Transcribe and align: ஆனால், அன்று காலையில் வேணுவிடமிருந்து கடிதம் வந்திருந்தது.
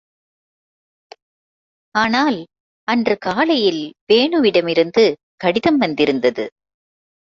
ஆனால், 1.95 2.39
அன்று 2.87 3.17
காலையில் 3.17 3.83
வேணுவிடமிருந்து 4.13 5.05
கடிதம் 5.37 5.77
வந்திருந்தது. 5.77 6.45